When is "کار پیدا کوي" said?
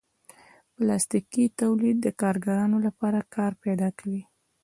3.35-4.21